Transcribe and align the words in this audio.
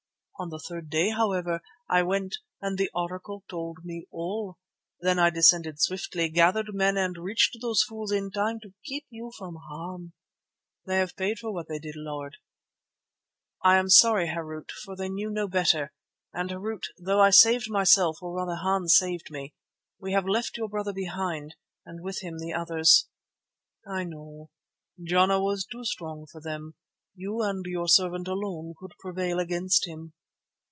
On 0.39 0.49
the 0.49 0.57
third 0.57 0.89
day, 0.89 1.11
however, 1.11 1.61
I 1.87 2.01
went 2.01 2.37
and 2.63 2.75
the 2.75 2.89
Oracle 2.95 3.43
told 3.47 3.85
me 3.85 4.07
all. 4.09 4.57
Then 4.99 5.19
I 5.19 5.29
descended 5.29 5.79
swiftly, 5.79 6.29
gathered 6.29 6.73
men 6.73 6.97
and 6.97 7.15
reached 7.15 7.57
those 7.61 7.83
fools 7.83 8.11
in 8.11 8.31
time 8.31 8.59
to 8.61 8.73
keep 8.83 9.05
you 9.11 9.31
from 9.37 9.57
harm. 9.69 10.13
They 10.87 10.97
have 10.97 11.15
paid 11.15 11.37
for 11.37 11.51
what 11.53 11.67
they 11.67 11.77
did, 11.77 11.93
Lord." 11.95 12.37
"I 13.63 13.77
am 13.77 13.87
sorry, 13.87 14.29
Harût, 14.29 14.71
for 14.71 14.95
they 14.95 15.09
knew 15.09 15.29
no 15.29 15.47
better; 15.47 15.93
and, 16.33 16.49
Harût, 16.49 16.85
although 16.99 17.21
I 17.21 17.29
saved 17.29 17.69
myself, 17.69 18.17
or 18.23 18.33
rather 18.33 18.55
Hans 18.55 18.97
saved 18.97 19.29
me, 19.29 19.53
we 19.99 20.13
have 20.13 20.25
left 20.27 20.57
your 20.57 20.69
brother 20.69 20.91
behind, 20.91 21.55
and 21.85 22.01
with 22.01 22.21
him 22.21 22.39
the 22.39 22.51
others." 22.53 23.07
"I 23.87 24.05
know. 24.05 24.49
Jana 25.03 25.39
was 25.39 25.65
too 25.67 25.83
strong 25.83 26.25
for 26.25 26.41
them; 26.41 26.73
you 27.13 27.43
and 27.43 27.63
your 27.67 27.87
servant 27.87 28.27
alone 28.27 28.73
could 28.79 28.93
prevail 28.99 29.37
against 29.37 29.87
him." 29.87 30.13